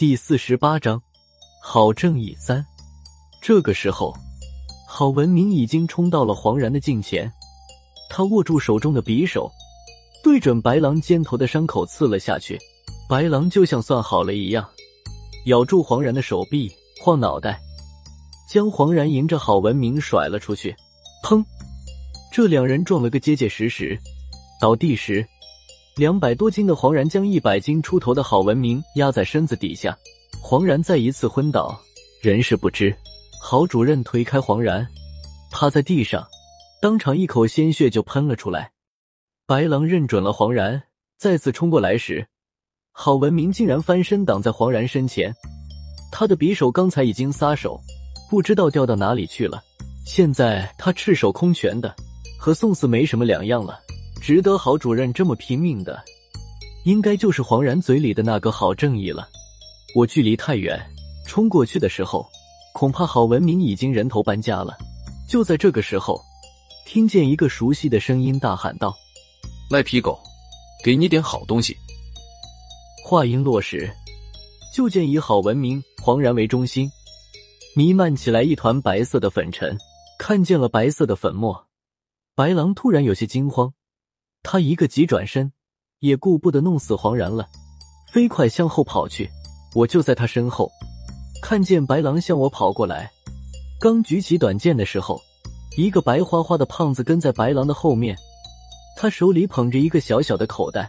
[0.00, 1.02] 第四十八章，
[1.62, 2.64] 郝正义三。
[3.42, 4.14] 这个时候，
[4.88, 7.30] 郝文明已经冲到了黄然的近前，
[8.08, 9.52] 他握住手中的匕首，
[10.24, 12.58] 对准白狼肩头的伤口刺了下去。
[13.10, 14.66] 白狼就像算好了一样，
[15.44, 16.72] 咬住黄然的手臂，
[17.02, 17.60] 晃脑袋，
[18.48, 20.74] 将黄然迎着郝文明甩了出去。
[21.22, 21.44] 砰！
[22.32, 23.98] 这两人撞了个结结实实。
[24.62, 25.28] 倒地时，
[26.00, 29.94] 两百多斤的黄然将一百斤出头的郝文明压在身子底下，
[30.40, 31.78] 黄然再一次昏倒，
[32.22, 32.96] 人事不知。
[33.38, 34.88] 郝主任推开黄然，
[35.50, 36.26] 趴在地上，
[36.80, 38.70] 当场一口鲜血就喷了出来。
[39.46, 40.82] 白狼认准了黄然，
[41.18, 42.26] 再次冲过来时，
[42.92, 45.30] 郝文明竟然翻身挡在黄然身前。
[46.10, 47.78] 他的匕首刚才已经撒手，
[48.30, 49.62] 不知道掉到哪里去了。
[50.06, 51.94] 现在他赤手空拳的，
[52.38, 53.78] 和送死没什么两样了。
[54.20, 56.02] 值得郝主任这么拼命的，
[56.84, 59.28] 应该就是黄然嘴里的那个郝正义了。
[59.94, 60.78] 我距离太远，
[61.26, 62.26] 冲过去的时候。
[62.72, 64.78] 恐怕郝文明已经人头搬家了。
[65.28, 66.22] 就在这个时候，
[66.86, 68.96] 听见一个熟悉的声音大喊道
[69.68, 70.16] ：“赖皮狗，
[70.84, 71.76] 给你点好东西！”
[73.04, 73.90] 话音落时，
[74.72, 76.88] 就见以郝文明、黄然为中心，
[77.74, 79.76] 弥漫起来一团白色的粉尘。
[80.16, 81.66] 看见了白色的粉末，
[82.36, 83.74] 白狼突然有些惊慌，
[84.42, 85.52] 他一个急转身，
[86.00, 87.48] 也顾不得弄死黄然了，
[88.12, 89.30] 飞快向后跑去。
[89.74, 90.70] 我就在他身后。
[91.42, 93.10] 看见白狼向我跑过来，
[93.80, 95.18] 刚举起短剑的时候，
[95.76, 98.16] 一个白花花的胖子跟在白狼的后面，
[98.96, 100.86] 他手里捧着一个小小的口袋，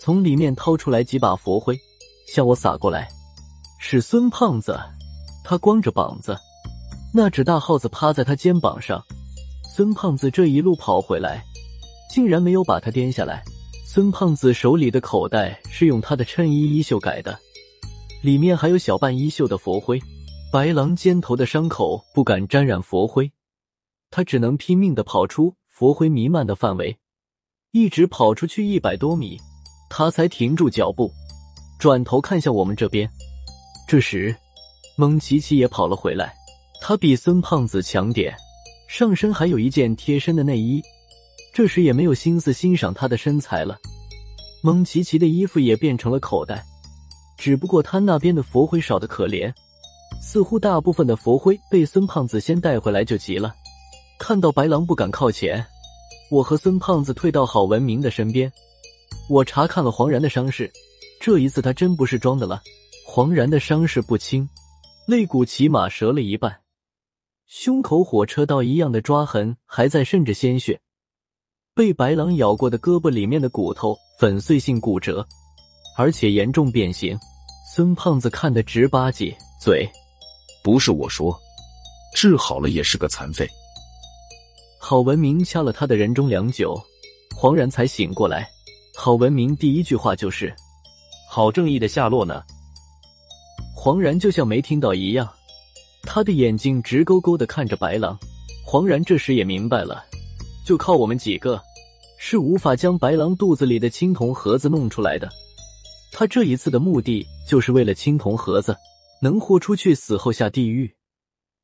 [0.00, 1.78] 从里面掏出来几把佛灰，
[2.34, 3.08] 向我撒过来。
[3.78, 4.76] 是孙胖子，
[5.44, 6.36] 他光着膀子，
[7.14, 9.00] 那只大耗子趴在他肩膀上。
[9.76, 11.44] 孙胖子这一路跑回来，
[12.10, 13.42] 竟然没有把他颠下来。
[13.86, 17.38] 孙胖子手里的口袋是用他的衬衣衣袖改的。
[18.22, 20.00] 里面还有小半衣袖的佛灰，
[20.52, 23.30] 白狼肩头的伤口不敢沾染佛灰，
[24.10, 26.98] 他只能拼命的跑出佛灰弥漫的范围，
[27.70, 29.38] 一直跑出去一百多米，
[29.88, 31.12] 他才停住脚步，
[31.78, 33.08] 转头看向我们这边。
[33.86, 34.34] 这时，
[34.96, 36.34] 蒙奇奇也跑了回来，
[36.80, 38.34] 他比孙胖子强点，
[38.88, 40.82] 上身还有一件贴身的内衣，
[41.58, 43.76] 这时也没有心思欣赏他的身材了。
[44.62, 46.64] 蒙奇奇的衣服也变成了口袋。
[47.36, 49.52] 只不过他那边的佛灰少的可怜，
[50.22, 53.52] 似乎大部分的佛灰被孙胖子先带回来就急了。
[54.20, 55.66] 看到白狼不敢靠前，
[56.30, 58.48] 我和孙胖子退到郝文明的身边。
[59.28, 60.70] 我查看了黄然的伤势，
[61.20, 62.62] 这一次他真不是装的了。
[63.04, 64.48] 黄然的伤势不轻，
[65.08, 66.60] 肋骨起码折了一半，
[67.48, 70.80] 胸口火车刀一样的抓痕还在渗着鲜血，
[71.78, 75.24] 被白狼咬过的胳膊里面的骨头粉碎性骨折。
[75.96, 77.16] 而且严重变形，
[77.72, 79.88] 孙胖子看得直吧唧嘴。
[80.64, 81.38] 不是我说，
[82.16, 83.48] 治好了也是个残废。
[84.80, 86.76] 郝文明掐了他的人中良久，
[87.36, 88.48] 黄然才醒过来。
[88.96, 90.52] 郝文明第一句话就是
[91.30, 92.42] ：“郝正义的下落呢？”
[93.72, 95.32] 黄然就像没听到一样，
[96.02, 98.18] 他的眼睛直勾勾的看着白狼。
[98.66, 100.04] 黄然这时也明白了，
[100.68, 101.58] 就靠我们几个，
[102.18, 105.26] 是无法将白狼肚子里的青铜盒子弄出来的。
[106.12, 108.76] 他这一次的目的就是为了青铜盒子，
[109.22, 110.94] 能豁出去，死后下地狱，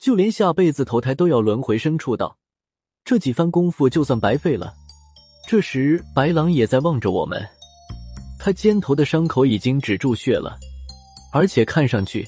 [0.00, 2.38] 就连下辈子投胎都要轮回生畜道，
[3.04, 4.74] 这几番功夫就算白费了。
[5.46, 7.40] 这时，白狼也在望着我们，
[8.36, 10.58] 他肩头的伤口已经止住血了，
[11.32, 12.26] 而且看上去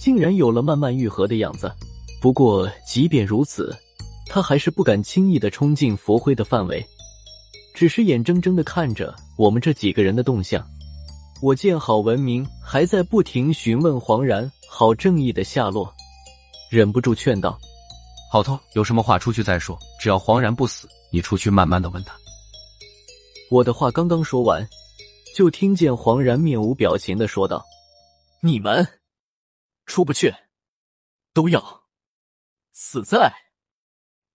[0.00, 1.70] 竟然有了慢慢愈合的样子。
[2.18, 3.76] 不过，即便如此，
[4.28, 6.84] 他还是不敢轻易的冲进佛灰的范围，
[7.74, 10.64] 只是眼睁睁的看着我们这几个人的动向。
[11.40, 15.94] 我见郝文明还在不停询问黄然、郝正义的下落，
[16.68, 17.58] 忍不住劝道
[18.30, 22.14] ：“郝头，有什么话出去再说，只要黄然不死，你出去慢慢的问他。”
[23.50, 24.68] 我的话刚刚说完，
[25.34, 27.64] 就听见黄然面无表情的说道
[28.42, 28.86] ：“你们
[29.86, 30.34] 出不去，
[31.32, 31.82] 都要
[32.72, 33.32] 死在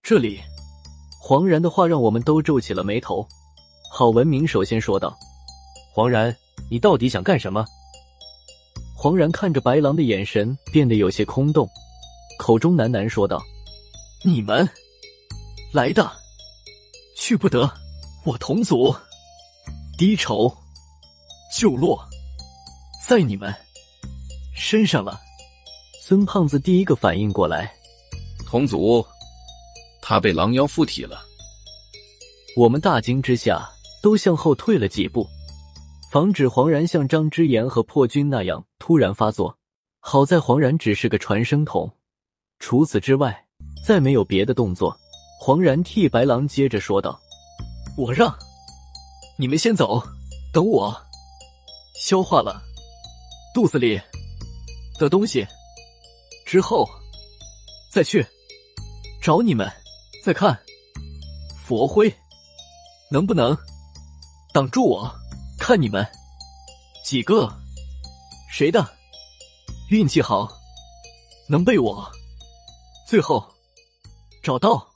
[0.04, 0.40] 这里。”
[1.18, 3.26] 黄然的话让我们都皱起了眉头。
[3.90, 5.18] 郝文明首先说道
[5.92, 6.32] ：“黄然。”
[6.70, 7.62] 你到底想干什么？
[8.96, 11.68] 黄然看着白狼的眼神变得有些空洞，
[12.38, 13.40] 口中喃喃说道
[14.24, 14.66] ：“你们
[15.72, 16.10] 来的
[17.14, 17.70] 去不得，
[18.24, 18.94] 我同族
[19.98, 20.50] 低仇
[21.54, 22.02] 就落
[23.06, 23.54] 在你们
[24.56, 25.20] 身上了。”
[26.00, 27.70] 孙胖子第一个反应过来，
[28.46, 29.06] 同族
[30.06, 31.24] 他被狼妖附体了。
[32.54, 33.66] 我们大惊之下，
[34.02, 35.26] 都向后退了几步。
[36.12, 39.56] 防止黄然像张之言和破军那样突然发作。
[40.00, 41.90] 好在黄然只是个传声筒，
[42.58, 43.46] 除此之外
[43.82, 44.94] 再没有别的动作。
[45.40, 47.18] 黄然替白狼接着说道
[47.96, 48.32] ：“我让
[49.38, 50.02] 你们先走，
[50.52, 50.94] 等我
[51.98, 52.62] 消化了
[53.54, 53.98] 肚子里
[54.98, 55.46] 的东西
[56.44, 56.86] 之后
[57.90, 58.24] 再去
[59.22, 59.66] 找你们，
[60.24, 60.58] 再看
[61.66, 62.10] 佛灰
[63.10, 63.54] 能不能
[64.54, 65.14] 挡住我，
[65.58, 66.06] 看你们
[67.04, 67.46] 几个
[68.50, 68.88] 谁的。”
[69.92, 70.50] 运气好，
[71.46, 72.10] 能被我
[73.06, 73.44] 最后
[74.42, 74.93] 找到。